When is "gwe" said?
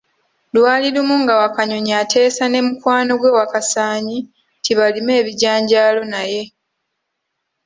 3.19-3.35